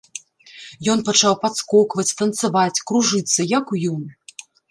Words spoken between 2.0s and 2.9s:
танцаваць,